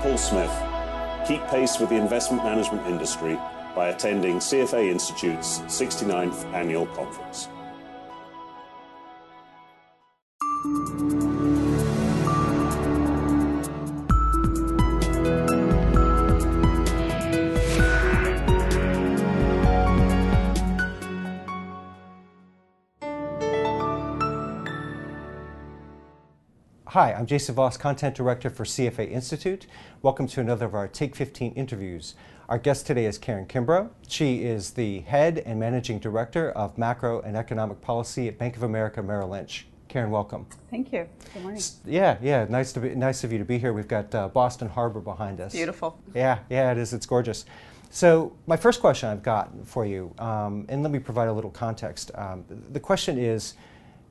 Paul 0.00 0.16
Smith. 0.16 0.50
Keep 1.26 1.44
pace 1.48 1.78
with 1.80 1.88
the 1.88 1.96
investment 1.96 2.44
management 2.44 2.86
industry 2.86 3.36
by 3.74 3.88
attending 3.88 4.36
CFA 4.36 4.88
Institute's 4.90 5.58
69th 5.62 6.44
annual 6.54 6.86
conference. 6.86 7.48
Hi, 26.92 27.12
I'm 27.12 27.26
Jason 27.26 27.54
Voss, 27.54 27.76
Content 27.76 28.14
Director 28.14 28.48
for 28.48 28.64
CFA 28.64 29.10
Institute. 29.10 29.66
Welcome 30.00 30.26
to 30.28 30.40
another 30.40 30.64
of 30.64 30.74
our 30.74 30.88
Take 30.88 31.14
15 31.14 31.52
interviews. 31.52 32.14
Our 32.48 32.56
guest 32.56 32.86
today 32.86 33.04
is 33.04 33.18
Karen 33.18 33.44
Kimbrough. 33.44 33.90
She 34.08 34.42
is 34.42 34.70
the 34.70 35.00
Head 35.00 35.42
and 35.44 35.60
Managing 35.60 35.98
Director 35.98 36.50
of 36.52 36.78
Macro 36.78 37.20
and 37.20 37.36
Economic 37.36 37.82
Policy 37.82 38.26
at 38.26 38.38
Bank 38.38 38.56
of 38.56 38.62
America 38.62 39.02
Merrill 39.02 39.28
Lynch. 39.28 39.66
Karen, 39.88 40.10
welcome. 40.10 40.46
Thank 40.70 40.90
you. 40.90 41.06
Good 41.34 41.42
morning. 41.42 41.60
Yeah, 41.84 42.16
yeah, 42.22 42.46
nice 42.48 42.72
to 42.72 42.80
be 42.80 42.94
nice 42.94 43.22
of 43.22 43.32
you 43.32 43.38
to 43.38 43.44
be 43.44 43.58
here. 43.58 43.74
We've 43.74 43.86
got 43.86 44.14
uh, 44.14 44.28
Boston 44.28 44.70
Harbor 44.70 45.00
behind 45.00 45.42
us. 45.42 45.52
Beautiful. 45.52 46.00
Yeah, 46.14 46.38
yeah, 46.48 46.72
it 46.72 46.78
is. 46.78 46.94
It's 46.94 47.04
gorgeous. 47.04 47.44
So 47.90 48.34
my 48.46 48.56
first 48.56 48.80
question 48.80 49.10
I've 49.10 49.22
got 49.22 49.50
for 49.66 49.84
you, 49.84 50.14
um, 50.18 50.64
and 50.70 50.82
let 50.82 50.90
me 50.90 51.00
provide 51.00 51.28
a 51.28 51.34
little 51.34 51.50
context. 51.50 52.12
Um, 52.14 52.46
the 52.48 52.80
question 52.80 53.18
is, 53.18 53.56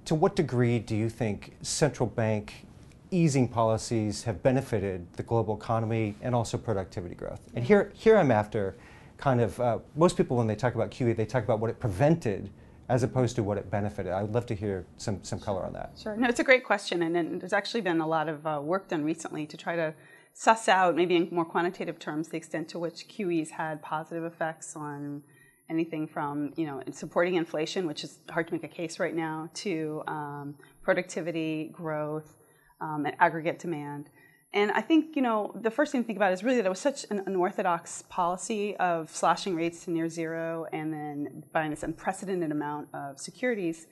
to 0.05 0.13
what 0.13 0.35
degree 0.35 0.77
do 0.77 0.95
you 0.95 1.09
think 1.09 1.57
central 1.63 2.07
bank 2.07 2.66
easing 3.11 3.47
policies 3.47 4.23
have 4.23 4.43
benefited 4.43 5.11
the 5.13 5.23
global 5.23 5.55
economy 5.55 6.15
and 6.21 6.35
also 6.35 6.57
productivity 6.57 7.15
growth. 7.15 7.41
And 7.53 7.63
here, 7.63 7.91
here 7.93 8.17
I'm 8.17 8.31
after 8.31 8.75
kind 9.17 9.41
of, 9.41 9.59
uh, 9.59 9.79
most 9.95 10.17
people 10.17 10.37
when 10.37 10.47
they 10.47 10.55
talk 10.55 10.75
about 10.75 10.91
QE, 10.91 11.15
they 11.15 11.25
talk 11.25 11.43
about 11.43 11.59
what 11.59 11.69
it 11.69 11.79
prevented 11.79 12.49
as 12.89 13.03
opposed 13.03 13.35
to 13.35 13.43
what 13.43 13.57
it 13.57 13.69
benefited. 13.69 14.13
I 14.13 14.21
would 14.21 14.33
love 14.33 14.45
to 14.47 14.55
hear 14.55 14.85
some, 14.97 15.23
some 15.23 15.39
color 15.39 15.65
on 15.65 15.73
that. 15.73 15.91
Sure. 16.01 16.15
No, 16.15 16.27
it's 16.27 16.39
a 16.39 16.43
great 16.43 16.63
question. 16.63 17.01
And, 17.03 17.17
and 17.17 17.41
there's 17.41 17.53
actually 17.53 17.81
been 17.81 17.99
a 17.99 18.07
lot 18.07 18.29
of 18.29 18.47
uh, 18.47 18.61
work 18.63 18.87
done 18.87 19.03
recently 19.03 19.45
to 19.47 19.57
try 19.57 19.75
to 19.75 19.93
suss 20.33 20.69
out, 20.69 20.95
maybe 20.95 21.15
in 21.15 21.27
more 21.31 21.45
quantitative 21.45 21.99
terms, 21.99 22.29
the 22.29 22.37
extent 22.37 22.69
to 22.69 22.79
which 22.79 23.07
QE's 23.09 23.49
had 23.49 23.81
positive 23.81 24.23
effects 24.23 24.75
on 24.75 25.23
anything 25.69 26.07
from 26.07 26.53
you 26.55 26.65
know 26.65 26.81
supporting 26.91 27.35
inflation, 27.35 27.87
which 27.87 28.03
is 28.03 28.19
hard 28.29 28.47
to 28.47 28.53
make 28.53 28.63
a 28.63 28.67
case 28.69 28.99
right 28.99 29.15
now, 29.15 29.49
to 29.53 30.03
um, 30.07 30.55
productivity, 30.81 31.69
growth, 31.73 32.36
um, 32.81 33.05
and 33.05 33.15
aggregate 33.19 33.59
demand. 33.59 34.09
And 34.53 34.71
I 34.71 34.81
think 34.81 35.15
you 35.15 35.21
know 35.21 35.51
the 35.61 35.71
first 35.71 35.91
thing 35.91 36.01
to 36.01 36.07
think 36.07 36.17
about 36.17 36.31
is 36.31 36.43
really 36.43 36.57
that 36.57 36.65
it 36.65 36.69
was 36.69 36.79
such 36.79 37.05
an 37.09 37.23
unorthodox 37.25 38.03
policy 38.09 38.75
of 38.77 39.09
slashing 39.09 39.55
rates 39.55 39.85
to 39.85 39.91
near 39.91 40.09
zero 40.09 40.65
and 40.71 40.93
then 40.93 41.43
buying 41.51 41.69
this 41.69 41.83
unprecedented 41.83 42.51
amount 42.51 42.87
of 42.93 43.19
securities 43.19 43.87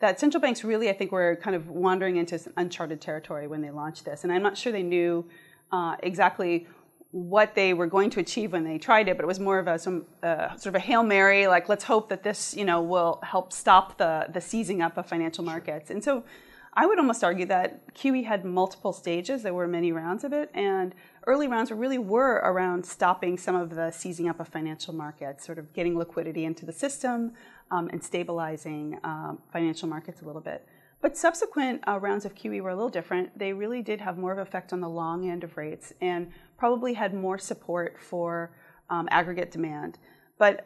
that 0.00 0.18
central 0.18 0.40
banks 0.40 0.64
really 0.64 0.88
I 0.90 0.92
think 0.94 1.12
were 1.12 1.38
kind 1.42 1.54
of 1.54 1.68
wandering 1.68 2.16
into 2.16 2.40
uncharted 2.56 3.00
territory 3.00 3.46
when 3.46 3.60
they 3.60 3.70
launched 3.70 4.04
this. 4.04 4.24
And 4.24 4.32
I'm 4.32 4.42
not 4.42 4.56
sure 4.56 4.72
they 4.72 4.82
knew 4.82 5.28
uh, 5.70 5.96
exactly 6.02 6.66
what 7.12 7.54
they 7.54 7.74
were 7.74 7.86
going 7.86 8.08
to 8.10 8.20
achieve 8.20 8.52
when 8.52 8.64
they 8.64 8.78
tried 8.78 9.08
it, 9.08 9.16
but 9.16 9.24
it 9.24 9.26
was 9.26 9.40
more 9.40 9.58
of 9.58 9.66
a 9.66 9.78
some, 9.78 10.06
uh, 10.22 10.48
sort 10.56 10.74
of 10.74 10.76
a 10.76 10.80
hail 10.80 11.02
mary, 11.02 11.46
like 11.46 11.68
let's 11.68 11.84
hope 11.84 12.08
that 12.08 12.22
this 12.22 12.54
you 12.56 12.64
know 12.64 12.80
will 12.80 13.20
help 13.22 13.52
stop 13.52 13.98
the 13.98 14.26
the 14.32 14.40
seizing 14.40 14.80
up 14.80 14.96
of 14.96 15.06
financial 15.06 15.44
markets. 15.44 15.90
And 15.90 16.02
so 16.02 16.24
I 16.80 16.86
would 16.86 16.98
almost 16.98 17.22
argue 17.22 17.44
that 17.44 17.94
QE 17.94 18.24
had 18.24 18.42
multiple 18.42 18.94
stages. 18.94 19.42
There 19.42 19.52
were 19.52 19.68
many 19.68 19.92
rounds 19.92 20.24
of 20.24 20.32
it, 20.32 20.50
and 20.54 20.94
early 21.26 21.46
rounds 21.46 21.70
really 21.70 21.98
were 21.98 22.36
around 22.36 22.86
stopping 22.86 23.36
some 23.36 23.54
of 23.54 23.74
the 23.74 23.90
seizing 23.90 24.30
up 24.30 24.40
of 24.40 24.48
financial 24.48 24.94
markets, 24.94 25.44
sort 25.44 25.58
of 25.58 25.74
getting 25.74 25.98
liquidity 25.98 26.46
into 26.46 26.64
the 26.64 26.72
system 26.72 27.34
um, 27.70 27.90
and 27.92 28.02
stabilizing 28.02 28.98
um, 29.04 29.42
financial 29.52 29.90
markets 29.90 30.22
a 30.22 30.24
little 30.24 30.40
bit. 30.40 30.66
But 31.02 31.18
subsequent 31.18 31.86
uh, 31.86 31.98
rounds 31.98 32.24
of 32.24 32.34
QE 32.34 32.62
were 32.62 32.70
a 32.70 32.74
little 32.74 32.88
different. 32.88 33.38
They 33.38 33.52
really 33.52 33.82
did 33.82 34.00
have 34.00 34.16
more 34.16 34.32
of 34.32 34.38
an 34.38 34.46
effect 34.46 34.72
on 34.72 34.80
the 34.80 34.88
long 34.88 35.28
end 35.28 35.44
of 35.44 35.58
rates 35.58 35.92
and 36.00 36.32
probably 36.56 36.94
had 36.94 37.12
more 37.12 37.36
support 37.36 37.98
for 38.00 38.52
um, 38.88 39.06
aggregate 39.10 39.50
demand. 39.50 39.98
But 40.38 40.64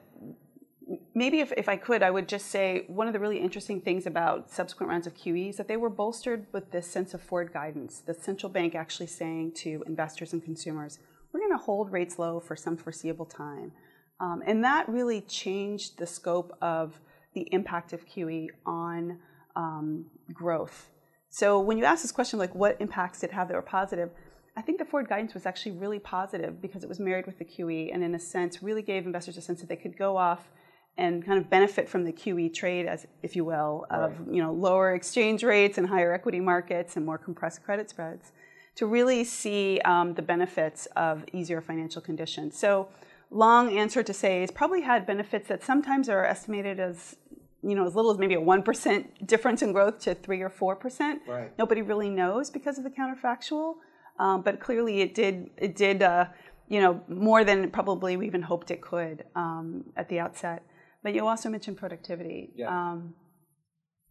maybe 1.14 1.40
if, 1.40 1.52
if 1.56 1.68
I 1.68 1.76
could, 1.76 2.02
I 2.02 2.10
would 2.10 2.28
just 2.28 2.46
say 2.46 2.84
one 2.88 3.06
of 3.06 3.12
the 3.12 3.20
really 3.20 3.38
interesting 3.38 3.80
things 3.80 4.06
about 4.06 4.50
subsequent 4.50 4.90
rounds 4.90 5.06
of 5.06 5.14
QE 5.14 5.50
is 5.50 5.56
that 5.56 5.68
they 5.68 5.76
were 5.76 5.90
bolstered 5.90 6.46
with 6.52 6.70
this 6.72 6.86
sense 6.86 7.14
of 7.14 7.22
forward 7.22 7.52
guidance. 7.52 8.00
The 8.00 8.14
central 8.14 8.50
bank 8.50 8.74
actually 8.74 9.06
saying 9.06 9.52
to 9.56 9.84
investors 9.86 10.32
and 10.32 10.42
consumers, 10.42 10.98
we're 11.32 11.40
going 11.40 11.52
to 11.52 11.64
hold 11.64 11.92
rates 11.92 12.18
low 12.18 12.40
for 12.40 12.56
some 12.56 12.76
foreseeable 12.76 13.26
time. 13.26 13.72
Um, 14.20 14.42
and 14.46 14.62
that 14.64 14.88
really 14.88 15.20
changed 15.20 15.98
the 15.98 16.06
scope 16.06 16.56
of 16.60 17.00
the 17.34 17.48
impact 17.52 17.92
of 17.92 18.06
QE 18.06 18.48
on 18.64 19.18
um, 19.56 20.06
growth. 20.32 20.90
So 21.30 21.58
when 21.58 21.78
you 21.78 21.84
ask 21.84 22.02
this 22.02 22.12
question, 22.12 22.38
like 22.38 22.54
what 22.54 22.76
impacts 22.80 23.20
did 23.20 23.30
it 23.30 23.32
have 23.34 23.48
that 23.48 23.54
were 23.54 23.62
positive, 23.62 24.10
I 24.56 24.62
think 24.62 24.78
the 24.78 24.84
forward 24.84 25.08
guidance 25.08 25.34
was 25.34 25.46
actually 25.46 25.72
really 25.72 25.98
positive 25.98 26.62
because 26.62 26.84
it 26.84 26.88
was 26.88 27.00
married 27.00 27.26
with 27.26 27.38
the 27.38 27.44
QE 27.44 27.92
and 27.92 28.04
in 28.04 28.14
a 28.14 28.20
sense 28.20 28.62
really 28.62 28.82
gave 28.82 29.04
investors 29.04 29.36
a 29.36 29.40
sense 29.40 29.60
that 29.60 29.68
they 29.68 29.76
could 29.76 29.98
go 29.98 30.16
off 30.16 30.48
and 30.96 31.24
kind 31.24 31.38
of 31.38 31.50
benefit 31.50 31.88
from 31.88 32.04
the 32.04 32.12
QE 32.12 32.52
trade, 32.54 32.86
as 32.86 33.06
if 33.22 33.34
you 33.34 33.44
will, 33.44 33.86
of 33.90 34.18
right. 34.18 34.34
you 34.34 34.42
know 34.42 34.52
lower 34.52 34.94
exchange 34.94 35.42
rates 35.42 35.78
and 35.78 35.88
higher 35.88 36.12
equity 36.12 36.40
markets 36.40 36.96
and 36.96 37.04
more 37.04 37.18
compressed 37.18 37.64
credit 37.64 37.90
spreads, 37.90 38.32
to 38.76 38.86
really 38.86 39.24
see 39.24 39.80
um, 39.84 40.14
the 40.14 40.22
benefits 40.22 40.86
of 40.96 41.24
easier 41.32 41.60
financial 41.60 42.00
conditions. 42.00 42.56
So, 42.56 42.88
long 43.30 43.76
answer 43.76 44.02
to 44.02 44.12
say, 44.12 44.42
it's 44.42 44.52
probably 44.52 44.82
had 44.82 45.06
benefits 45.06 45.48
that 45.48 45.64
sometimes 45.64 46.08
are 46.08 46.24
estimated 46.24 46.78
as 46.78 47.16
you 47.62 47.74
know 47.74 47.86
as 47.86 47.96
little 47.96 48.12
as 48.12 48.18
maybe 48.18 48.34
a 48.34 48.40
one 48.40 48.62
percent 48.62 49.26
difference 49.26 49.62
in 49.62 49.72
growth 49.72 49.98
to 50.00 50.14
three 50.14 50.42
or 50.42 50.50
four 50.50 50.76
percent. 50.76 51.22
Right. 51.26 51.50
Nobody 51.58 51.82
really 51.82 52.10
knows 52.10 52.50
because 52.50 52.78
of 52.78 52.84
the 52.84 52.90
counterfactual, 52.90 53.74
um, 54.20 54.42
but 54.42 54.60
clearly 54.60 55.00
it 55.00 55.14
did 55.14 55.50
it 55.56 55.74
did. 55.74 56.02
Uh, 56.02 56.26
you 56.68 56.80
know, 56.80 57.02
more 57.08 57.44
than 57.44 57.70
probably 57.70 58.16
we 58.16 58.26
even 58.26 58.40
hoped 58.40 58.70
it 58.70 58.80
could 58.80 59.24
um, 59.34 59.84
at 59.96 60.08
the 60.08 60.18
outset. 60.18 60.62
But 61.04 61.14
you 61.14 61.28
also 61.28 61.50
mentioned 61.50 61.76
productivity. 61.76 62.50
Yeah. 62.56 62.70
Um, 62.70 63.14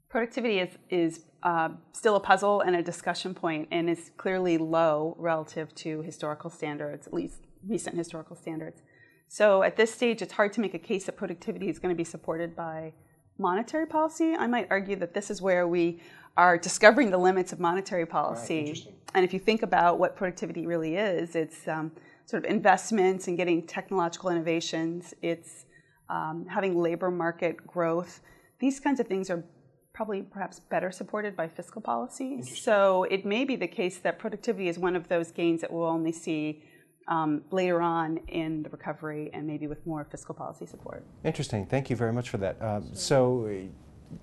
productivity 0.09 0.59
is, 0.59 0.70
is 0.92 1.26
uh, 1.42 1.70
still 1.92 2.16
a 2.16 2.20
puzzle 2.20 2.62
and 2.62 2.76
a 2.76 2.84
discussion 2.84 3.34
point 3.34 3.68
and 3.72 3.90
is 3.90 4.12
clearly 4.16 4.58
low 4.59 5.16
relative 5.18 5.74
to 5.76 6.04
historical 6.04 6.52
standards, 6.52 7.08
at 7.08 7.14
least 7.14 7.42
recent 7.68 7.98
historical 7.98 8.36
standards. 8.36 8.84
So 9.28 9.64
at 9.64 9.76
this 9.76 9.92
stage, 9.92 10.22
it's 10.22 10.34
hard 10.34 10.54
to 10.54 10.62
make 10.62 10.76
a 10.76 10.80
case 10.80 11.06
that 11.08 11.18
productivity 11.18 11.68
is 11.68 11.80
going 11.80 11.94
to 11.94 11.98
be 11.98 12.04
supported 12.04 12.56
by 12.56 12.94
monetary 13.40 13.88
policy. 13.88 14.36
I 14.36 14.46
might 14.46 14.68
argue 14.70 14.96
that 14.98 15.16
this 15.16 15.31
is 15.31 15.42
where 15.42 15.68
we 15.68 16.00
are 16.38 16.60
discovering 16.60 17.10
the 17.10 17.18
limits 17.18 17.52
of 17.52 17.60
monetary 17.60 18.06
policy. 18.06 18.66
Right, 18.66 18.94
and 19.16 19.25
if 19.25 19.34
you 19.34 19.40
think 19.40 19.64
about 19.64 19.98
what 19.98 20.16
productivity 20.16 20.68
really 20.68 20.96
is, 20.98 21.36
it's 21.36 21.68
um, 21.68 21.92
sort 22.25 22.46
of 22.46 22.52
investments 22.52 23.28
and 23.28 23.36
getting 23.36 23.66
technological 23.66 24.30
innovations. 24.30 25.16
It's 25.24 25.66
um, 26.09 26.46
having 26.47 26.80
labor 26.81 27.12
market 27.12 27.66
growth. 27.66 28.22
These 28.59 28.80
kinds 28.80 29.00
of 29.00 29.08
things 29.08 29.30
are 29.30 29.44
probably 29.94 30.24
perhaps 30.24 30.59
better 30.59 30.91
supported 30.91 31.36
by 31.36 31.47
fiscal 31.47 31.81
policy. 31.81 32.41
So 32.41 33.03
it 33.03 33.25
may 33.25 33.46
be 33.46 33.56
the 33.56 33.68
case 33.68 33.97
that 34.00 34.18
productivity 34.18 34.68
is 34.68 34.80
one 34.80 34.96
of 34.96 35.08
those 35.08 35.31
gains 35.31 35.62
that 35.62 35.72
we'll 35.72 35.86
only 35.86 36.12
see 36.12 36.63
um, 37.08 37.44
later 37.52 37.81
on 37.81 38.18
in 38.28 38.63
the 38.63 38.69
recovery 38.69 39.30
and 39.34 39.46
maybe 39.46 39.68
with 39.68 39.86
more 39.86 40.06
fiscal 40.09 40.34
policy 40.34 40.66
support. 40.66 41.06
Interesting. 41.24 41.66
Thank 41.66 41.90
you 41.90 41.96
very 41.96 42.13
much 42.13 42.30
for 42.30 42.38
that. 42.38 42.59
Um, 42.62 42.90
so 42.94 43.50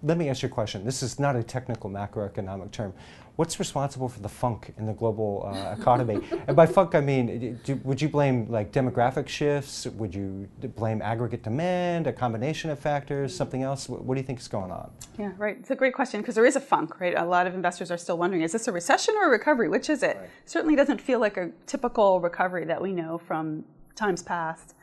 let 0.02 0.16
me 0.16 0.28
ask 0.28 0.42
you 0.42 0.48
a 0.48 0.50
question. 0.50 0.84
This 0.84 1.02
is 1.02 1.18
not 1.18 1.36
a 1.36 1.42
technical 1.42 1.90
macroeconomic 1.90 2.70
term. 2.72 2.92
What's 3.40 3.58
responsible 3.58 4.10
for 4.10 4.20
the 4.20 4.28
funk 4.28 4.74
in 4.76 4.84
the 4.84 4.92
global 4.92 5.50
uh, 5.50 5.74
economy? 5.80 6.20
and 6.46 6.54
by 6.54 6.66
funk, 6.66 6.94
I 6.94 7.00
mean, 7.00 7.58
do, 7.64 7.80
would 7.84 8.02
you 8.02 8.10
blame 8.10 8.46
like 8.50 8.70
demographic 8.70 9.28
shifts? 9.28 9.86
Would 9.86 10.14
you 10.14 10.46
blame 10.76 11.00
aggregate 11.00 11.42
demand, 11.42 12.06
a 12.06 12.12
combination 12.12 12.68
of 12.68 12.78
factors, 12.78 13.34
something 13.34 13.62
else? 13.62 13.88
What, 13.88 14.04
what 14.04 14.16
do 14.16 14.20
you 14.20 14.26
think 14.26 14.40
is 14.40 14.48
going 14.48 14.70
on? 14.70 14.90
Yeah, 15.18 15.32
right. 15.38 15.56
It's 15.58 15.70
a 15.70 15.74
great 15.74 15.94
question 15.94 16.20
because 16.20 16.34
there 16.34 16.44
is 16.44 16.54
a 16.54 16.60
funk, 16.60 17.00
right? 17.00 17.16
A 17.16 17.24
lot 17.24 17.46
of 17.46 17.54
investors 17.54 17.90
are 17.90 17.96
still 17.96 18.18
wondering, 18.18 18.42
is 18.42 18.52
this 18.52 18.68
a 18.68 18.72
recession 18.72 19.14
or 19.16 19.28
a 19.28 19.30
recovery? 19.30 19.70
Which 19.70 19.88
is 19.88 20.02
it? 20.02 20.18
Right. 20.18 20.28
Certainly 20.44 20.76
doesn't 20.76 21.00
feel 21.00 21.18
like 21.18 21.38
a 21.38 21.50
typical 21.64 22.20
recovery 22.20 22.66
that 22.66 22.82
we 22.82 22.92
know 22.92 23.16
from 23.16 23.64
times 23.96 24.22
past. 24.22 24.74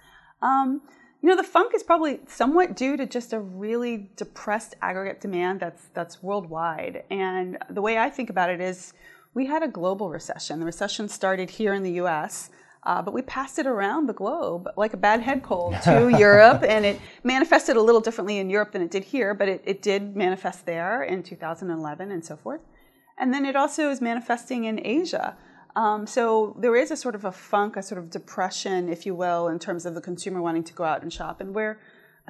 Um, 0.42 0.82
you 1.22 1.30
know, 1.30 1.36
the 1.36 1.44
funk 1.44 1.74
is 1.74 1.84
probably 1.84 2.20
somewhat 2.28 2.76
due 2.76 2.96
to 2.96 3.06
just 3.06 3.34
a 3.34 3.40
really 3.40 4.10
depressed 4.16 4.76
aggregate 4.82 5.20
demand 5.20 5.60
that's 5.60 5.88
that's 5.94 6.22
worldwide. 6.22 7.04
And 7.10 7.58
the 7.70 7.82
way 7.82 7.98
I 7.98 8.10
think 8.10 8.30
about 8.30 8.50
it 8.50 8.62
is, 8.62 8.94
we 9.34 9.46
had 9.46 9.64
a 9.64 9.68
global 9.68 10.10
recession. 10.10 10.60
The 10.60 10.66
recession 10.66 11.10
started 11.10 11.50
here 11.50 11.74
in 11.74 11.84
the 11.84 11.94
U.S. 11.94 12.50
Uh, 12.84 13.02
but 13.02 13.14
we 13.14 13.22
passed 13.24 13.60
it 13.60 13.68
around 13.68 14.08
the 14.08 14.14
globe 14.14 14.70
like 14.78 14.94
a 14.94 14.98
bad 14.98 15.20
head 15.20 15.44
cold 15.44 15.76
to 15.84 16.10
Europe, 16.18 16.64
and 16.68 16.86
it 16.86 17.00
manifested 17.24 17.76
a 17.76 17.82
little 17.82 18.00
differently 18.00 18.38
in 18.38 18.50
Europe 18.50 18.72
than 18.72 18.82
it 18.82 18.92
did 18.92 19.04
here, 19.04 19.34
but 19.34 19.50
it, 19.50 19.62
it 19.66 19.82
did 19.82 20.16
manifest 20.16 20.66
there 20.66 21.04
in 21.04 21.22
2011 21.24 22.12
and 22.12 22.24
so 22.24 22.38
forth. 22.38 22.62
And 23.18 23.34
then 23.34 23.46
it 23.46 23.56
also 23.56 23.90
is 23.90 24.00
manifesting 24.00 24.66
in 24.66 24.80
Asia. 24.86 25.36
Um, 25.78 26.08
so 26.08 26.58
there 26.60 26.76
is 26.76 26.90
a 26.90 26.98
sort 26.98 27.14
of 27.14 27.24
a 27.24 27.32
funk, 27.32 27.78
a 27.78 27.84
sort 27.84 28.00
of 28.00 28.10
depression, 28.10 28.90
if 28.90 29.06
you 29.06 29.14
will, 29.14 29.48
in 29.48 29.60
terms 29.60 29.86
of 29.86 29.94
the 29.94 30.02
consumer 30.02 30.42
wanting 30.42 30.64
to 30.64 30.74
go 30.74 30.84
out 30.84 31.04
and 31.04 31.14
shop, 31.14 31.40
and 31.40 31.54
we're 31.54 31.80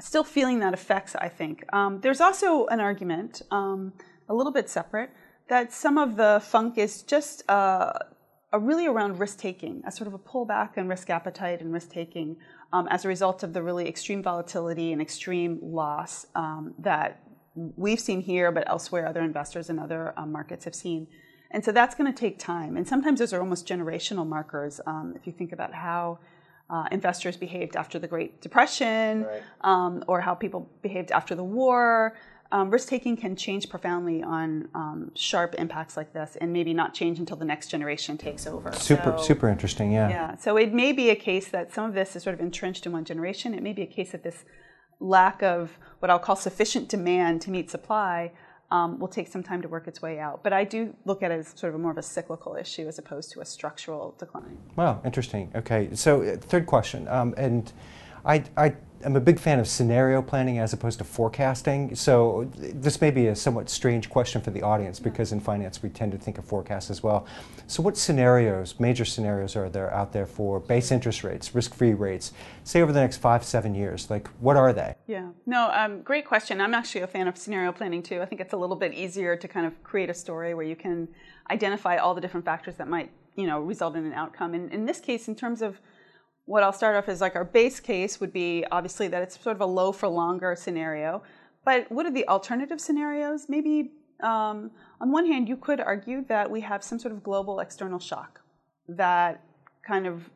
still 0.01 0.25
feeling 0.25 0.59
that 0.59 0.73
effects. 0.73 1.15
I 1.15 1.29
think 1.29 1.63
um, 1.71 2.01
there's 2.01 2.19
also 2.19 2.65
an 2.67 2.81
argument, 2.81 3.41
um, 3.49 3.93
a 4.27 4.35
little 4.35 4.51
bit 4.51 4.69
separate, 4.69 5.11
that 5.47 5.71
some 5.71 5.97
of 5.97 6.17
the 6.17 6.41
funk 6.43 6.77
is 6.77 7.03
just 7.03 7.49
uh, 7.49 7.93
really 8.59 8.85
around 8.85 9.17
risk 9.17 9.39
taking, 9.39 9.81
a 9.87 9.91
sort 9.93 10.07
of 10.07 10.13
a 10.13 10.19
pullback 10.19 10.77
in 10.77 10.89
risk 10.89 11.09
appetite 11.09 11.61
and 11.61 11.71
risk 11.71 11.89
taking 11.89 12.35
um, 12.73 12.85
as 12.89 13.05
a 13.05 13.07
result 13.07 13.43
of 13.43 13.53
the 13.53 13.63
really 13.63 13.87
extreme 13.87 14.21
volatility 14.21 14.91
and 14.91 15.01
extreme 15.01 15.57
loss 15.61 16.25
um, 16.35 16.73
that 16.79 17.23
we've 17.55 18.01
seen 18.01 18.19
here, 18.19 18.51
but 18.51 18.67
elsewhere, 18.67 19.07
other 19.07 19.21
investors 19.21 19.69
and 19.69 19.79
other 19.79 20.13
um, 20.17 20.33
markets 20.33 20.65
have 20.65 20.75
seen. 20.75 21.07
And 21.51 21.63
so 21.63 21.71
that's 21.71 21.95
going 21.95 22.11
to 22.11 22.17
take 22.17 22.39
time. 22.39 22.77
And 22.77 22.87
sometimes 22.87 23.19
those 23.19 23.33
are 23.33 23.39
almost 23.39 23.67
generational 23.67 24.27
markers. 24.27 24.81
Um, 24.85 25.13
if 25.15 25.25
you 25.25 25.33
think 25.33 25.51
about 25.51 25.73
how 25.73 26.19
uh, 26.69 26.85
investors 26.91 27.37
behaved 27.37 27.75
after 27.75 27.97
the 27.97 28.07
Great 28.07 28.41
Depression 28.41 29.23
right. 29.23 29.41
um, 29.61 30.03
or 30.07 30.21
how 30.21 30.33
people 30.33 30.69
behaved 30.81 31.11
after 31.11 31.35
the 31.35 31.43
war, 31.43 32.15
um, 32.51 32.69
risk 32.69 32.87
taking 32.87 33.17
can 33.17 33.35
change 33.35 33.69
profoundly 33.69 34.23
on 34.23 34.69
um, 34.73 35.11
sharp 35.15 35.55
impacts 35.55 35.97
like 35.97 36.13
this 36.13 36.37
and 36.39 36.53
maybe 36.53 36.73
not 36.73 36.93
change 36.93 37.19
until 37.19 37.35
the 37.37 37.45
next 37.45 37.67
generation 37.67 38.17
takes 38.17 38.47
over. 38.47 38.71
Super, 38.71 39.15
so, 39.17 39.23
super 39.23 39.49
interesting, 39.49 39.91
yeah. 39.91 40.09
Yeah. 40.09 40.35
So 40.37 40.57
it 40.57 40.73
may 40.73 40.93
be 40.93 41.09
a 41.09 41.15
case 41.15 41.49
that 41.49 41.73
some 41.73 41.85
of 41.85 41.93
this 41.93 42.15
is 42.15 42.23
sort 42.23 42.33
of 42.33 42.39
entrenched 42.39 42.85
in 42.85 42.91
one 42.91 43.03
generation. 43.03 43.53
It 43.53 43.63
may 43.63 43.73
be 43.73 43.81
a 43.81 43.87
case 43.87 44.11
that 44.11 44.23
this 44.23 44.45
lack 44.99 45.43
of 45.43 45.77
what 45.99 46.09
I'll 46.09 46.19
call 46.19 46.35
sufficient 46.35 46.89
demand 46.89 47.41
to 47.43 47.51
meet 47.51 47.69
supply 47.69 48.31
will 48.71 49.07
take 49.07 49.27
some 49.27 49.43
time 49.43 49.61
to 49.61 49.67
work 49.67 49.87
its 49.87 50.01
way 50.01 50.19
out. 50.19 50.43
But 50.43 50.53
I 50.53 50.63
do 50.63 50.95
look 51.05 51.23
at 51.23 51.31
it 51.31 51.39
as 51.39 51.53
sort 51.55 51.73
of 51.73 51.79
more 51.79 51.91
of 51.91 51.97
a 51.97 52.03
cyclical 52.03 52.55
issue 52.55 52.87
as 52.87 52.99
opposed 52.99 53.31
to 53.31 53.41
a 53.41 53.45
structural 53.45 54.15
decline. 54.17 54.57
Wow, 54.75 55.01
interesting. 55.05 55.51
Okay, 55.55 55.89
so 55.93 56.21
uh, 56.21 56.37
third 56.37 56.65
question, 56.65 57.07
um, 57.07 57.33
and 57.37 57.71
I, 58.27 58.43
I 58.55 58.75
I'm 59.05 59.15
a 59.15 59.21
big 59.21 59.39
fan 59.39 59.59
of 59.59 59.67
scenario 59.67 60.21
planning 60.21 60.57
as 60.57 60.73
opposed 60.73 60.97
to 60.99 61.05
forecasting. 61.05 61.95
So 61.95 62.49
this 62.55 62.99
may 62.99 63.11
be 63.11 63.27
a 63.27 63.35
somewhat 63.35 63.69
strange 63.69 64.09
question 64.09 64.41
for 64.41 64.49
the 64.49 64.63
audience 64.63 64.99
because 64.99 65.31
in 65.31 65.39
finance 65.39 65.83
we 65.83 65.89
tend 65.89 66.11
to 66.13 66.17
think 66.17 66.37
of 66.37 66.45
forecasts 66.45 66.89
as 66.89 67.03
well. 67.03 67.27
So 67.67 67.83
what 67.83 67.95
scenarios, 67.95 68.79
major 68.79 69.05
scenarios 69.05 69.55
are 69.55 69.69
there 69.69 69.93
out 69.93 70.13
there 70.13 70.25
for 70.25 70.59
base 70.59 70.91
interest 70.91 71.23
rates, 71.23 71.53
risk-free 71.53 71.93
rates, 71.93 72.33
say 72.63 72.81
over 72.81 72.91
the 72.91 72.99
next 72.99 73.17
five, 73.17 73.43
seven 73.43 73.75
years? 73.75 74.09
Like 74.09 74.27
what 74.39 74.57
are 74.57 74.73
they? 74.73 74.95
Yeah, 75.05 75.29
no, 75.45 75.69
um, 75.73 76.01
great 76.01 76.25
question. 76.25 76.59
I'm 76.59 76.73
actually 76.73 77.01
a 77.01 77.07
fan 77.07 77.27
of 77.27 77.37
scenario 77.37 77.71
planning 77.71 78.01
too. 78.01 78.21
I 78.21 78.25
think 78.25 78.41
it's 78.41 78.53
a 78.53 78.57
little 78.57 78.75
bit 78.75 78.93
easier 78.93 79.37
to 79.37 79.47
kind 79.47 79.67
of 79.67 79.83
create 79.83 80.09
a 80.09 80.15
story 80.15 80.53
where 80.55 80.65
you 80.65 80.75
can 80.75 81.07
identify 81.51 81.97
all 81.97 82.15
the 82.15 82.21
different 82.21 82.45
factors 82.45 82.75
that 82.77 82.87
might, 82.87 83.11
you 83.35 83.45
know, 83.45 83.59
result 83.59 83.95
in 83.95 84.05
an 84.05 84.13
outcome. 84.13 84.55
And 84.55 84.73
in 84.73 84.85
this 84.85 84.99
case, 84.99 85.27
in 85.27 85.35
terms 85.35 85.61
of 85.61 85.79
what 86.47 86.63
I'll 86.63 86.73
start 86.73 86.95
off 86.95 87.09
is 87.09 87.19
like 87.19 87.35
our 87.35 87.43
base 87.43 87.79
case 87.79 88.19
would 88.21 88.31
be 88.31 88.65
obviously 88.71 89.09
that 89.09 89.21
it's 89.21 89.39
sort 89.39 89.57
of 89.57 89.61
a 89.61 89.65
low 89.65 89.91
for 89.91 90.07
longer 90.07 90.55
scenario. 90.57 91.21
But 91.65 91.91
what 91.91 92.05
are 92.05 92.11
the 92.11 92.25
alternative 92.29 92.79
scenarios? 92.79 93.47
Maybe 93.49 93.91
um, 94.23 94.71
on 95.01 95.11
one 95.11 95.25
hand, 95.25 95.49
you 95.49 95.57
could 95.57 95.81
argue 95.81 96.23
that 96.29 96.49
we 96.49 96.61
have 96.61 96.81
some 96.83 96.99
sort 96.99 97.13
of 97.13 97.21
global 97.21 97.59
external 97.59 97.99
shock 97.99 98.41
that 98.87 99.43
kind 99.85 100.07
of 100.07 100.29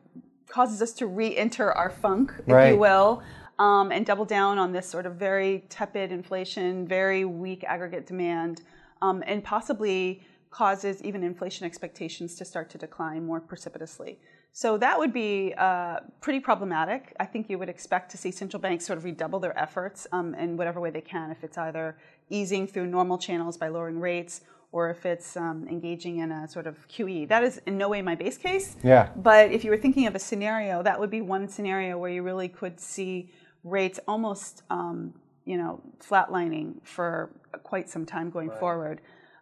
causes 0.48 0.82
us 0.82 0.92
to 0.92 1.06
re-enter 1.06 1.72
our 1.72 1.88
funk, 1.88 2.30
if 2.46 2.52
right. 2.52 2.74
you 2.74 2.78
will, 2.78 3.22
um, 3.58 3.90
and 3.90 4.04
double 4.04 4.26
down 4.26 4.58
on 4.58 4.70
this 4.70 4.86
sort 4.86 5.06
of 5.06 5.14
very 5.14 5.64
tepid 5.70 6.12
inflation, 6.12 6.86
very 6.86 7.24
weak 7.24 7.64
aggregate 7.64 8.06
demand, 8.06 8.60
um, 9.00 9.24
and 9.26 9.42
possibly 9.42 10.22
causes 10.50 11.02
even 11.02 11.24
inflation 11.24 11.64
expectations 11.64 12.34
to 12.34 12.44
start 12.44 12.68
to 12.68 12.76
decline 12.76 13.24
more 13.24 13.40
precipitously. 13.40 14.18
So 14.54 14.76
that 14.78 14.98
would 14.98 15.12
be 15.12 15.54
uh, 15.56 16.00
pretty 16.20 16.38
problematic. 16.40 17.16
I 17.18 17.24
think 17.24 17.48
you 17.48 17.58
would 17.58 17.70
expect 17.70 18.10
to 18.10 18.18
see 18.18 18.30
central 18.30 18.60
banks 18.60 18.86
sort 18.86 18.98
of 18.98 19.04
redouble 19.04 19.40
their 19.40 19.58
efforts 19.58 20.06
um, 20.12 20.34
in 20.34 20.58
whatever 20.58 20.78
way 20.78 20.90
they 20.90 21.00
can, 21.00 21.30
if 21.30 21.42
it's 21.42 21.56
either 21.56 21.96
easing 22.28 22.66
through 22.66 22.86
normal 22.86 23.16
channels 23.16 23.56
by 23.56 23.68
lowering 23.68 23.98
rates 23.98 24.42
or 24.70 24.90
if 24.90 25.04
it's 25.06 25.36
um, 25.36 25.66
engaging 25.68 26.18
in 26.18 26.32
a 26.32 26.48
sort 26.48 26.66
of 26.66 26.86
QE. 26.88 27.28
That 27.28 27.44
is 27.44 27.60
in 27.66 27.78
no 27.78 27.88
way 27.88 28.02
my 28.02 28.14
base 28.14 28.38
case. 28.38 28.76
Yeah. 28.82 29.10
But 29.16 29.52
if 29.52 29.64
you 29.64 29.70
were 29.70 29.76
thinking 29.76 30.06
of 30.06 30.14
a 30.14 30.18
scenario, 30.18 30.82
that 30.82 30.98
would 30.98 31.10
be 31.10 31.20
one 31.20 31.46
scenario 31.48 31.98
where 31.98 32.10
you 32.10 32.22
really 32.22 32.48
could 32.48 32.80
see 32.80 33.30
rates 33.64 34.00
almost, 34.08 34.62
um, 34.70 35.14
you 35.44 35.56
know, 35.56 35.80
flatlining 36.00 36.74
for 36.82 37.30
quite 37.62 37.88
some 37.88 38.06
time 38.06 38.30
going 38.30 38.48
right. 38.48 38.60
forward. 38.60 39.00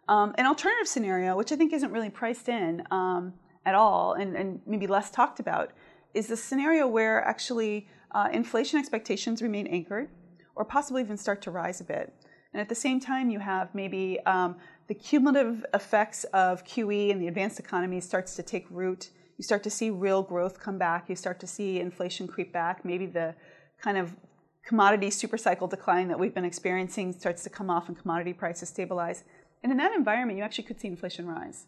Um, 0.09 0.35
an 0.37 0.45
alternative 0.45 0.87
scenario, 0.87 1.37
which 1.37 1.51
I 1.51 1.55
think 1.55 1.71
isn't 1.71 1.91
really 1.91 2.09
priced 2.09 2.49
in, 2.49 2.83
um, 2.91 3.33
at 3.65 3.75
all 3.75 4.13
and, 4.13 4.35
and 4.35 4.61
maybe 4.65 4.87
less 4.87 5.11
talked 5.11 5.39
about 5.39 5.71
is 6.13 6.27
the 6.27 6.37
scenario 6.37 6.87
where 6.87 7.23
actually 7.23 7.87
uh, 8.11 8.29
inflation 8.33 8.79
expectations 8.79 9.41
remain 9.41 9.67
anchored 9.67 10.09
or 10.55 10.65
possibly 10.65 11.01
even 11.01 11.17
start 11.17 11.41
to 11.41 11.51
rise 11.51 11.79
a 11.79 11.83
bit. 11.83 12.13
And 12.53 12.59
at 12.59 12.67
the 12.67 12.75
same 12.75 12.99
time, 12.99 13.29
you 13.29 13.39
have 13.39 13.73
maybe 13.73 14.19
um, 14.25 14.57
the 14.87 14.93
cumulative 14.93 15.65
effects 15.73 16.25
of 16.33 16.65
QE 16.65 17.11
and 17.11 17.21
the 17.21 17.27
advanced 17.27 17.59
economy 17.59 18.01
starts 18.01 18.35
to 18.35 18.43
take 18.43 18.65
root. 18.69 19.11
You 19.37 19.43
start 19.43 19.63
to 19.63 19.69
see 19.69 19.89
real 19.89 20.21
growth 20.21 20.59
come 20.59 20.77
back. 20.77 21.07
You 21.07 21.15
start 21.15 21.39
to 21.39 21.47
see 21.47 21.79
inflation 21.79 22.27
creep 22.27 22.51
back. 22.51 22.83
Maybe 22.83 23.05
the 23.05 23.35
kind 23.81 23.97
of 23.97 24.17
commodity 24.65 25.07
supercycle 25.07 25.69
decline 25.69 26.09
that 26.09 26.19
we've 26.19 26.35
been 26.35 26.45
experiencing 26.45 27.13
starts 27.13 27.43
to 27.43 27.49
come 27.49 27.69
off 27.69 27.87
and 27.87 27.97
commodity 27.97 28.33
prices 28.33 28.67
stabilize. 28.67 29.23
And 29.63 29.71
in 29.71 29.77
that 29.77 29.93
environment, 29.93 30.37
you 30.37 30.43
actually 30.43 30.65
could 30.65 30.79
see 30.79 30.89
inflation 30.89 31.27
rise. 31.27 31.67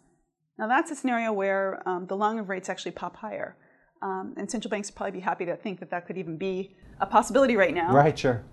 Now 0.57 0.67
that's 0.67 0.91
a 0.91 0.95
scenario 0.95 1.33
where 1.33 1.87
um, 1.87 2.05
the 2.07 2.15
long 2.15 2.39
of 2.39 2.49
rates 2.49 2.69
actually 2.69 2.91
pop 2.91 3.15
higher. 3.17 3.55
Um, 4.01 4.33
and 4.35 4.51
central 4.51 4.69
banks 4.69 4.89
would 4.89 4.95
probably 4.95 5.19
be 5.19 5.21
happy 5.21 5.45
to 5.45 5.55
think 5.55 5.79
that 5.79 5.89
that 5.91 6.05
could 6.05 6.17
even 6.17 6.37
be 6.37 6.75
a 6.99 7.05
possibility 7.05 7.55
right 7.55 7.73
now. 7.73 7.93
Right, 7.93 8.17
sure. 8.17 8.43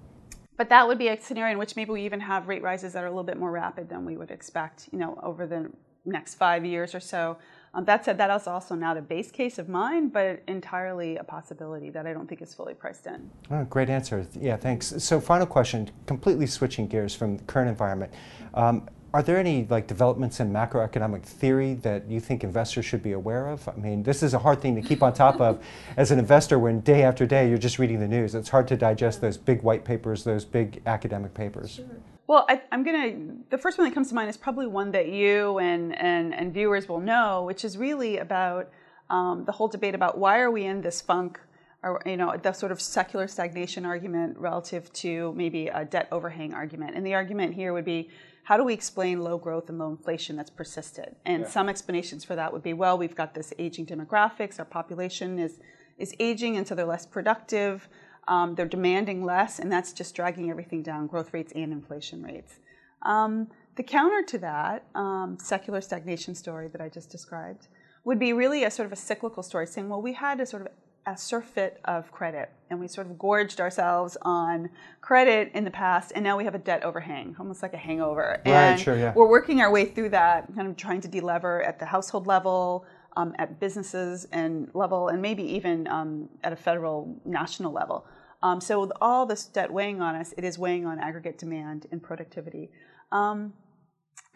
But 0.56 0.68
that 0.68 0.86
would 0.86 0.98
be 0.98 1.08
a 1.08 1.20
scenario 1.20 1.52
in 1.52 1.58
which 1.58 1.74
maybe 1.74 1.90
we 1.90 2.04
even 2.04 2.20
have 2.20 2.46
rate 2.46 2.62
rises 2.62 2.92
that 2.92 3.02
are 3.02 3.06
a 3.06 3.10
little 3.10 3.24
bit 3.24 3.38
more 3.38 3.50
rapid 3.50 3.88
than 3.88 4.04
we 4.04 4.16
would 4.16 4.30
expect, 4.30 4.88
you 4.92 4.98
know, 4.98 5.18
over 5.22 5.46
the 5.46 5.70
next 6.04 6.34
five 6.34 6.64
years 6.64 6.94
or 6.94 7.00
so. 7.00 7.38
Um, 7.72 7.84
that 7.84 8.04
said, 8.04 8.18
that 8.18 8.30
is 8.30 8.46
also 8.46 8.74
not 8.74 8.96
a 8.96 9.00
base 9.00 9.30
case 9.30 9.58
of 9.58 9.68
mine, 9.68 10.08
but 10.08 10.42
entirely 10.48 11.16
a 11.16 11.24
possibility 11.24 11.88
that 11.90 12.06
I 12.06 12.12
don't 12.12 12.28
think 12.28 12.42
is 12.42 12.52
fully 12.52 12.74
priced 12.74 13.06
in. 13.06 13.30
Oh, 13.50 13.64
great 13.64 13.88
answer. 13.88 14.26
Yeah, 14.38 14.56
thanks. 14.56 14.92
So, 14.98 15.20
final 15.20 15.46
question, 15.46 15.90
completely 16.06 16.46
switching 16.46 16.88
gears 16.88 17.14
from 17.14 17.36
the 17.36 17.44
current 17.44 17.68
environment. 17.68 18.12
Um, 18.54 18.88
are 19.12 19.22
there 19.22 19.38
any 19.38 19.66
like 19.68 19.86
developments 19.86 20.40
in 20.40 20.52
macroeconomic 20.52 21.22
theory 21.22 21.74
that 21.74 22.08
you 22.08 22.20
think 22.20 22.44
investors 22.44 22.84
should 22.84 23.02
be 23.02 23.12
aware 23.12 23.48
of? 23.48 23.68
I 23.68 23.72
mean, 23.72 24.02
this 24.02 24.22
is 24.22 24.34
a 24.34 24.38
hard 24.38 24.60
thing 24.60 24.74
to 24.76 24.82
keep 24.82 25.02
on 25.02 25.12
top 25.12 25.40
of 25.40 25.62
as 25.96 26.10
an 26.10 26.18
investor 26.18 26.58
when 26.58 26.80
day 26.80 27.02
after 27.02 27.26
day 27.26 27.48
you're 27.48 27.58
just 27.58 27.78
reading 27.78 27.98
the 27.98 28.08
news. 28.08 28.34
It's 28.34 28.48
hard 28.48 28.68
to 28.68 28.76
digest 28.76 29.20
those 29.20 29.36
big 29.36 29.62
white 29.62 29.84
papers, 29.84 30.24
those 30.24 30.44
big 30.44 30.82
academic 30.86 31.34
papers. 31.34 31.72
Sure. 31.72 31.86
Well, 32.26 32.46
I, 32.48 32.62
am 32.70 32.84
gonna. 32.84 33.16
The 33.50 33.58
first 33.58 33.76
one 33.76 33.88
that 33.88 33.94
comes 33.94 34.10
to 34.10 34.14
mind 34.14 34.30
is 34.30 34.36
probably 34.36 34.68
one 34.68 34.92
that 34.92 35.08
you 35.08 35.58
and 35.58 35.98
and, 35.98 36.32
and 36.32 36.54
viewers 36.54 36.88
will 36.88 37.00
know, 37.00 37.42
which 37.42 37.64
is 37.64 37.76
really 37.76 38.18
about 38.18 38.70
um, 39.10 39.44
the 39.44 39.52
whole 39.52 39.66
debate 39.66 39.96
about 39.96 40.18
why 40.18 40.38
are 40.38 40.50
we 40.50 40.64
in 40.64 40.82
this 40.82 41.00
funk 41.00 41.40
or 41.82 42.00
you 42.06 42.16
know 42.16 42.36
the 42.36 42.52
sort 42.52 42.70
of 42.70 42.80
secular 42.80 43.26
stagnation 43.26 43.84
argument 43.84 44.38
relative 44.38 44.92
to 44.92 45.32
maybe 45.34 45.68
a 45.68 45.84
debt 45.84 46.08
overhang 46.12 46.54
argument 46.54 46.94
and 46.94 47.06
the 47.06 47.14
argument 47.14 47.54
here 47.54 47.72
would 47.72 47.84
be 47.84 48.10
how 48.44 48.56
do 48.56 48.64
we 48.64 48.74
explain 48.74 49.22
low 49.22 49.38
growth 49.38 49.68
and 49.68 49.78
low 49.78 49.90
inflation 49.90 50.36
that's 50.36 50.50
persisted? 50.50 51.14
And 51.24 51.42
yeah. 51.42 51.48
some 51.48 51.68
explanations 51.68 52.24
for 52.24 52.34
that 52.36 52.52
would 52.52 52.62
be, 52.62 52.72
well, 52.72 52.98
we've 52.98 53.14
got 53.14 53.34
this 53.34 53.52
aging 53.58 53.86
demographics, 53.86 54.58
our 54.58 54.64
population 54.64 55.38
is, 55.38 55.60
is 55.98 56.14
aging, 56.18 56.56
and 56.56 56.66
so 56.66 56.74
they're 56.74 56.86
less 56.86 57.06
productive, 57.06 57.88
um, 58.28 58.54
they're 58.54 58.66
demanding 58.66 59.24
less, 59.24 59.58
and 59.58 59.70
that's 59.70 59.92
just 59.92 60.14
dragging 60.14 60.50
everything 60.50 60.82
down, 60.82 61.06
growth 61.06 61.32
rates 61.32 61.52
and 61.54 61.72
inflation 61.72 62.22
rates. 62.22 62.54
Um, 63.02 63.48
the 63.76 63.82
counter 63.82 64.22
to 64.22 64.38
that 64.38 64.84
um, 64.94 65.38
secular 65.40 65.80
stagnation 65.80 66.34
story 66.34 66.68
that 66.68 66.80
I 66.80 66.88
just 66.88 67.10
described 67.10 67.68
would 68.04 68.18
be 68.18 68.32
really 68.32 68.64
a 68.64 68.70
sort 68.70 68.86
of 68.86 68.92
a 68.92 68.96
cyclical 68.96 69.42
story, 69.42 69.66
saying, 69.66 69.88
well, 69.88 70.02
we 70.02 70.14
had 70.14 70.40
a 70.40 70.46
sort 70.46 70.62
of 70.62 70.68
a 71.06 71.16
surfeit 71.16 71.80
of 71.84 72.12
credit, 72.12 72.50
and 72.68 72.78
we 72.78 72.86
sort 72.86 73.06
of 73.06 73.18
gorged 73.18 73.60
ourselves 73.60 74.16
on 74.22 74.70
credit 75.00 75.50
in 75.54 75.64
the 75.64 75.70
past, 75.70 76.12
and 76.14 76.22
now 76.22 76.36
we 76.36 76.44
have 76.44 76.54
a 76.54 76.58
debt 76.58 76.84
overhang, 76.84 77.34
almost 77.38 77.62
like 77.62 77.72
a 77.72 77.78
hangover. 77.78 78.40
Right, 78.44 78.52
and 78.52 78.80
sure, 78.80 78.96
yeah. 78.96 79.12
We're 79.14 79.28
working 79.28 79.60
our 79.60 79.70
way 79.70 79.86
through 79.86 80.10
that, 80.10 80.54
kind 80.54 80.68
of 80.68 80.76
trying 80.76 81.00
to 81.02 81.08
delever 81.08 81.66
at 81.66 81.78
the 81.78 81.86
household 81.86 82.26
level, 82.26 82.84
um, 83.16 83.34
at 83.38 83.58
businesses 83.58 84.26
and 84.32 84.70
level, 84.74 85.08
and 85.08 85.20
maybe 85.20 85.42
even 85.42 85.88
um, 85.88 86.28
at 86.44 86.52
a 86.52 86.56
federal 86.56 87.20
national 87.24 87.72
level. 87.72 88.06
Um, 88.42 88.60
so 88.60 88.80
with 88.80 88.92
all 89.00 89.26
this 89.26 89.44
debt 89.44 89.70
weighing 89.70 90.00
on 90.00 90.14
us, 90.14 90.32
it 90.36 90.44
is 90.44 90.58
weighing 90.58 90.86
on 90.86 90.98
aggregate 90.98 91.38
demand 91.38 91.86
and 91.90 92.02
productivity. 92.02 92.70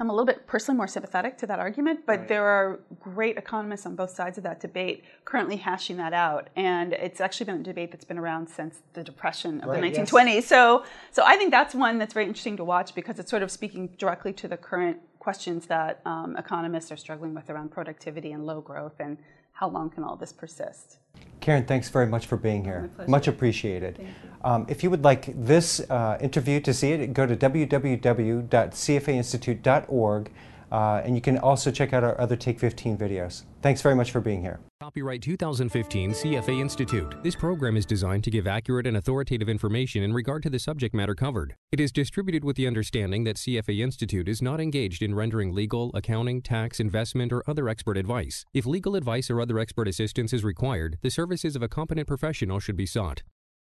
I'm 0.01 0.11
a 0.11 0.13
little 0.13 0.27
bit 0.27 0.49
personally 0.49 0.77
more 0.77 0.89
sympathetic 0.89 1.39
to 1.39 1.47
that 1.47 1.61
argument, 1.61 2.01
but 2.05 2.19
right. 2.19 2.29
there 2.29 2.45
are 2.45 2.81
great 2.99 3.39
economists 3.39 3.87
on 3.87 3.95
both 3.95 4.11
sides 4.11 4.39
of 4.39 4.43
that 4.43 4.59
debate 4.59 5.05
currently 5.25 5.55
hashing 5.55 5.99
that 5.99 6.13
out. 6.13 6.51
And 6.57 6.93
it's 6.95 7.21
actually 7.21 7.47
been 7.47 7.61
a 7.61 7.63
debate 7.63 7.93
that's 7.93 8.05
been 8.05 8.19
around 8.19 8.49
since 8.49 8.83
the 8.95 9.05
Depression 9.05 9.61
of 9.61 9.69
right, 9.69 9.81
the 9.81 10.03
1920s. 10.03 10.35
Yes. 10.35 10.47
So, 10.47 10.85
so 11.13 11.23
I 11.25 11.37
think 11.37 11.53
that's 11.53 11.77
one 11.77 11.99
that's 11.99 12.13
very 12.13 12.27
interesting 12.27 12.57
to 12.57 12.65
watch 12.65 12.93
because 12.97 13.21
it's 13.21 13.31
sort 13.31 13.45
of 13.45 13.53
speaking 13.53 13.89
directly 13.97 14.33
to 14.33 14.49
the 14.49 14.57
current 14.57 14.99
questions 15.21 15.67
that 15.67 16.01
um, 16.05 16.37
economists 16.37 16.91
are 16.91 16.97
struggling 16.97 17.33
with 17.33 17.49
around 17.49 17.71
productivity 17.71 18.33
and 18.33 18.45
low 18.45 18.61
growth 18.61 18.99
and 18.99 19.17
how 19.65 19.71
long 19.71 19.89
can 19.89 20.05
all 20.05 20.15
this 20.15 20.33
persist. 20.33 20.99
Karen, 21.41 21.65
thanks 21.65 21.89
very 21.89 22.07
much 22.07 22.27
for 22.27 22.37
being 22.37 22.63
here. 22.63 22.91
Much 23.07 23.29
appreciated. 23.29 23.99
Um, 24.43 24.67
if 24.69 24.83
you 24.83 24.91
would 24.91 25.05
like 25.05 25.33
this 25.43 25.81
uh, 25.89 26.19
interview 26.21 26.61
to 26.61 26.75
see 26.75 26.93
it, 26.93 27.15
go 27.15 27.25
to 27.25 27.35
www.cfainstitute.org. 27.35 30.33
Uh, 30.75 31.01
and 31.05 31.15
you 31.15 31.21
can 31.21 31.39
also 31.39 31.71
check 31.71 31.93
out 31.93 32.03
our 32.03 32.21
other 32.21 32.35
Take 32.35 32.59
15 32.59 32.99
videos. 32.99 33.45
Thanks 33.63 33.81
very 33.81 33.95
much 33.95 34.11
for 34.11 34.21
being 34.21 34.41
here. 34.41 34.59
Copyright 34.81 35.23
2015 35.23 36.11
CFA 36.11 36.61
Institute. 36.61 37.15
This 37.23 37.37
program 37.37 37.77
is 37.77 37.87
designed 37.87 38.25
to 38.25 38.31
give 38.31 38.49
accurate 38.49 38.85
and 38.85 38.97
authoritative 38.97 39.49
information 39.49 40.03
in 40.03 40.13
regard 40.13 40.43
to 40.43 40.51
the 40.51 40.59
subject 40.59 40.93
matter 40.93 41.15
covered. 41.15 41.55
It 41.71 41.79
is 41.79 41.93
distributed 41.93 42.43
with 42.43 42.57
the 42.57 42.67
understanding 42.67 43.23
that 43.23 43.37
CFA 43.37 43.83
Institute 43.83 44.29
is 44.29 44.43
not 44.43 44.61
engaged 44.61 45.01
in 45.01 45.15
rendering 45.15 45.55
legal, 45.55 45.93
accounting, 45.95 46.43
tax, 46.43 46.81
investment, 46.81 47.33
or 47.33 47.49
other 47.49 47.69
expert 47.69 47.97
advice. 47.97 48.45
If 48.53 48.67
legal 48.67 48.97
advice 48.97 49.31
or 49.31 49.41
other 49.41 49.61
expert 49.61 49.87
assistance 49.87 50.33
is 50.33 50.43
required, 50.43 50.99
the 51.03 51.11
services 51.11 51.55
of 51.55 51.63
a 51.63 51.69
competent 51.69 52.09
professional 52.09 52.59
should 52.59 52.77
be 52.77 52.87
sought. 52.87 53.23